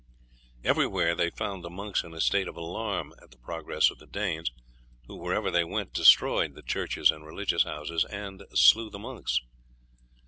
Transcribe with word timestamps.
Everywhere 0.63 1.13
they 1.13 1.29
found 1.29 1.63
the 1.63 1.69
monks 1.69 2.03
in 2.03 2.11
a 2.15 2.19
state 2.21 2.47
of 2.47 2.57
alarm 2.57 3.13
at 3.21 3.29
the 3.29 3.37
progress 3.37 3.91
of 3.91 3.99
the 3.99 4.07
Danes, 4.07 4.51
who, 5.05 5.15
wherever 5.15 5.51
they 5.51 5.63
went, 5.63 5.93
destroyed 5.93 6.55
the 6.55 6.63
churches 6.63 7.11
and 7.11 7.23
religious 7.23 7.65
houses, 7.65 8.03
and 8.05 8.41
slew 8.55 8.89
the 8.89 8.97
monks. 8.97 9.41